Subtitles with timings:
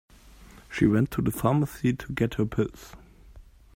[0.67, 2.93] She went to the pharmacy to get her pills.